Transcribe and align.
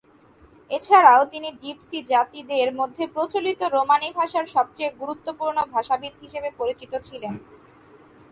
এছাড়াও 0.71 1.21
তিনি 1.25 1.49
জিপসি 1.61 1.99
জাতিদের 2.11 2.67
মধ্যে 2.79 3.03
প্রচলিত 3.07 3.61
রোমানি 3.75 4.09
ভাষার 4.19 4.45
সবচেয়ে 4.55 4.91
গুরুত্বপূর্ণ 4.99 5.57
ভাষাবিদ 5.73 6.13
হিসেবে 6.23 6.49
পরিচিত 6.59 6.93
ছিলেন। 7.07 7.33